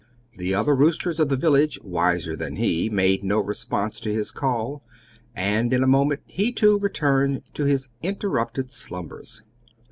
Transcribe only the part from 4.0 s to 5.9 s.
his call, and in a